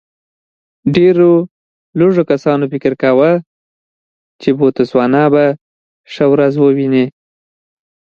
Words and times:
ډېرو 0.95 1.31
لږو 1.99 2.23
کسانو 2.31 2.63
فکر 2.73 2.93
کاوه 3.01 3.31
چې 4.41 4.49
بوتسوانا 4.57 5.23
به 5.33 5.45
ښه 6.13 6.25
ورځ 6.33 6.53
وویني. 6.59 7.05